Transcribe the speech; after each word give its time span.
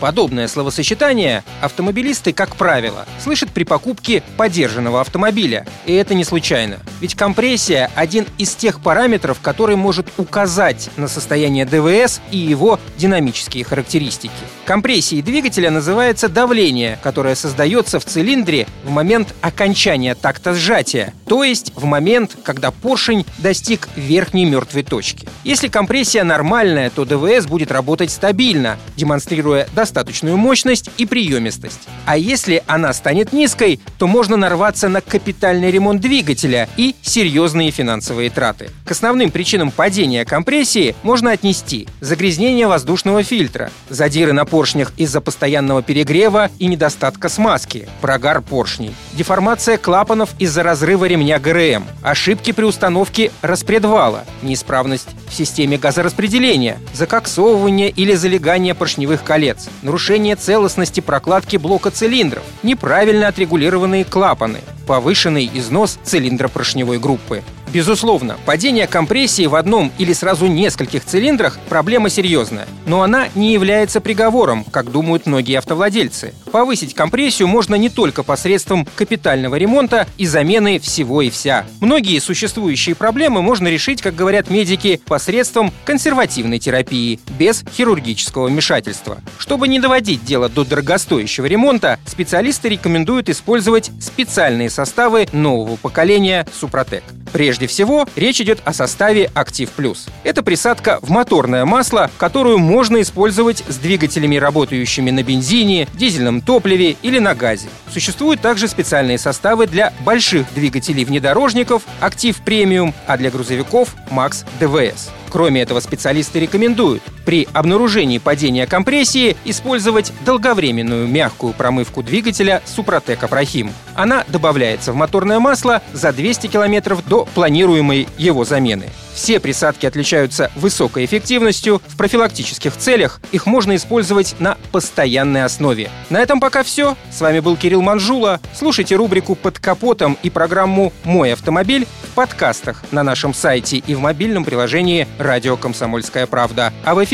Подобное 0.00 0.46
словосочетание 0.46 1.42
автомобилисты, 1.60 2.32
как 2.32 2.56
правило, 2.56 3.06
слышат 3.22 3.50
при 3.50 3.64
покупке 3.64 4.22
подержанного 4.36 5.00
автомобиля. 5.00 5.66
И 5.86 5.94
это 5.94 6.14
не 6.14 6.24
случайно. 6.24 6.78
Ведь 7.00 7.14
компрессия– 7.14 7.90
один 7.94 8.26
из 8.36 8.54
тех 8.54 8.80
параметров, 8.80 9.38
который 9.40 9.76
может 9.76 10.06
указать 10.18 10.90
на 10.96 11.08
состояние 11.08 11.64
ДВС 11.64 12.20
и 12.30 12.36
его 12.36 12.78
динамические 12.98 13.64
характеристики. 13.64 14.32
Компрессией 14.66 15.22
двигателя 15.22 15.70
называется 15.70 16.28
давление, 16.28 16.98
которое 17.02 17.34
создается 17.34 17.98
в 17.98 18.04
цилиндре 18.04 18.66
в 18.84 18.90
момент 18.90 19.34
окончания 19.40 20.14
такта 20.14 20.54
сжатия, 20.54 21.14
то 21.26 21.42
есть 21.42 21.72
в 21.74 21.84
момент, 21.84 22.36
когда 22.42 22.70
поршень 22.70 23.26
достиг 23.38 23.88
верхней 23.96 24.44
мертвой 24.44 24.82
точки. 24.82 25.28
Если 25.44 25.68
компрессия 25.68 26.24
нормальная, 26.24 26.90
то 26.90 27.04
ДВС 27.04 27.46
будет 27.46 27.72
работать 27.72 28.10
стабильно, 28.10 28.78
демонстрируя 28.96 29.68
достаточную 29.74 30.36
мощность 30.36 30.90
и 30.98 31.06
приемистость. 31.06 31.88
А 32.04 32.16
если 32.16 32.62
она 32.66 32.92
станет 32.92 33.32
низкой, 33.32 33.80
то 33.98 34.06
можно 34.06 34.36
нарваться 34.36 34.88
на 34.88 35.00
капитальный 35.00 35.70
ремонт 35.70 36.00
двигателя 36.00 36.68
и 36.76 36.94
серьезные 37.02 37.70
финансовые 37.70 38.30
траты. 38.30 38.70
К 38.84 38.92
основным 38.92 39.30
причинам 39.30 39.70
падения 39.70 40.24
компрессии 40.24 40.94
можно 41.02 41.32
отнести 41.32 41.88
загрязнение 42.00 42.68
воздушного 42.68 43.22
фильтра, 43.22 43.70
задиры 43.88 44.32
на 44.32 44.44
поршнях 44.44 44.92
из-за 44.96 45.20
постоянного 45.20 45.82
перегрева 45.82 46.50
и 46.58 46.66
недостатка 46.66 47.28
смазки, 47.28 47.88
прогар 48.00 48.40
поршней, 48.42 48.94
деформация 49.14 49.76
клапанов 49.76 50.30
из-за 50.38 50.62
разрыва 50.62 51.06
ремня 51.16 51.38
ГРМ, 51.38 51.86
ошибки 52.02 52.52
при 52.52 52.64
установке 52.64 53.30
распредвала, 53.40 54.24
неисправность 54.42 55.08
в 55.28 55.34
системе 55.34 55.78
газораспределения, 55.78 56.78
закоксовывание 56.92 57.88
или 57.88 58.12
залегание 58.14 58.74
поршневых 58.74 59.24
колец, 59.24 59.68
нарушение 59.82 60.36
целостности 60.36 61.00
прокладки 61.00 61.56
блока 61.56 61.90
цилиндров, 61.90 62.42
неправильно 62.62 63.28
отрегулированные 63.28 64.04
клапаны, 64.04 64.60
повышенный 64.86 65.50
износ 65.54 65.98
цилиндра 66.04 66.48
поршневой 66.48 66.98
группы. 66.98 67.42
Безусловно, 67.76 68.38
падение 68.46 68.86
компрессии 68.86 69.44
в 69.44 69.54
одном 69.54 69.92
или 69.98 70.14
сразу 70.14 70.46
нескольких 70.46 71.04
цилиндрах– 71.04 71.58
проблема 71.68 72.08
серьезная. 72.08 72.66
Но 72.86 73.02
она 73.02 73.28
не 73.34 73.52
является 73.52 74.00
приговором, 74.00 74.64
как 74.64 74.90
думают 74.90 75.26
многие 75.26 75.58
автовладельцы. 75.58 76.32
Повысить 76.50 76.94
компрессию 76.94 77.48
можно 77.48 77.74
не 77.74 77.90
только 77.90 78.22
посредством 78.22 78.88
капитального 78.96 79.56
ремонта 79.56 80.06
и 80.16 80.24
замены 80.24 80.78
всего 80.78 81.20
и 81.20 81.28
вся. 81.28 81.66
Многие 81.82 82.18
существующие 82.18 82.94
проблемы 82.94 83.42
можно 83.42 83.68
решить, 83.68 84.00
как 84.00 84.14
говорят 84.14 84.48
медики, 84.48 84.98
посредством 85.04 85.70
консервативной 85.84 86.58
терапии, 86.58 87.20
без 87.38 87.62
хирургического 87.76 88.46
вмешательства. 88.46 89.18
Чтобы 89.36 89.68
не 89.68 89.80
доводить 89.80 90.24
дело 90.24 90.48
до 90.48 90.64
дорогостоящего 90.64 91.44
ремонта, 91.44 91.98
специалисты 92.06 92.70
рекомендуют 92.70 93.28
использовать 93.28 93.90
специальные 94.00 94.70
составы 94.70 95.28
нового 95.32 95.76
поколения 95.76 96.46
Супротек. 96.58 97.04
Прежде 97.34 97.65
всего, 97.66 98.08
речь 98.16 98.40
идет 98.40 98.60
о 98.64 98.72
составе 98.72 99.30
Актив 99.34 99.70
Плюс. 99.70 100.06
Это 100.24 100.42
присадка 100.42 100.98
в 101.02 101.10
моторное 101.10 101.64
масло, 101.64 102.10
которую 102.18 102.58
можно 102.58 103.00
использовать 103.02 103.64
с 103.68 103.76
двигателями, 103.76 104.36
работающими 104.36 105.10
на 105.10 105.22
бензине, 105.22 105.88
дизельном 105.94 106.40
топливе 106.40 106.96
или 107.02 107.18
на 107.18 107.34
газе. 107.34 107.68
Существуют 107.92 108.40
также 108.40 108.68
специальные 108.68 109.18
составы 109.18 109.66
для 109.66 109.92
больших 110.04 110.46
двигателей 110.54 111.04
внедорожников 111.04 111.82
Актив 112.00 112.36
Премиум, 112.38 112.94
а 113.06 113.16
для 113.16 113.30
грузовиков 113.30 113.94
Макс 114.10 114.44
ДВС. 114.60 115.10
Кроме 115.30 115.62
этого, 115.62 115.80
специалисты 115.80 116.40
рекомендуют 116.40 117.02
при 117.26 117.46
обнаружении 117.52 118.16
падения 118.16 118.66
компрессии 118.66 119.36
использовать 119.44 120.12
долговременную 120.24 121.06
мягкую 121.06 121.52
промывку 121.52 122.02
двигателя 122.02 122.62
Супротек 122.64 123.22
Апрахим. 123.24 123.72
Она 123.94 124.24
добавляется 124.28 124.92
в 124.92 124.94
моторное 124.94 125.40
масло 125.40 125.82
за 125.92 126.12
200 126.12 126.46
км 126.46 126.96
до 127.06 127.26
планируемой 127.34 128.08
его 128.16 128.44
замены. 128.44 128.86
Все 129.16 129.40
присадки 129.40 129.86
отличаются 129.86 130.50
высокой 130.54 131.06
эффективностью. 131.06 131.80
В 131.86 131.96
профилактических 131.96 132.76
целях 132.76 133.18
их 133.32 133.46
можно 133.46 133.74
использовать 133.74 134.36
на 134.40 134.58
постоянной 134.72 135.44
основе. 135.44 135.90
На 136.10 136.18
этом 136.18 136.38
пока 136.38 136.62
все. 136.62 136.98
С 137.10 137.22
вами 137.22 137.40
был 137.40 137.56
Кирилл 137.56 137.80
Манжула. 137.80 138.40
Слушайте 138.54 138.94
рубрику 138.94 139.34
«Под 139.34 139.58
капотом» 139.58 140.18
и 140.22 140.28
программу 140.28 140.92
«Мой 141.02 141.32
автомобиль» 141.32 141.86
в 142.02 142.14
подкастах 142.14 142.84
на 142.90 143.02
нашем 143.02 143.32
сайте 143.32 143.78
и 143.78 143.94
в 143.94 144.00
мобильном 144.00 144.44
приложении 144.44 145.08
«Радио 145.18 145.56
Комсомольская 145.56 146.26
правда». 146.26 146.74
А 146.84 146.94
в 146.94 147.02